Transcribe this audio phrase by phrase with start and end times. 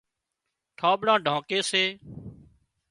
[0.79, 1.83] ڍانٻڙان ڍانڪي سي